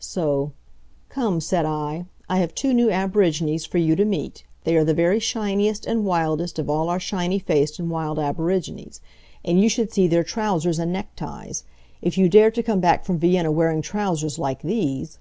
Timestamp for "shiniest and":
5.20-6.04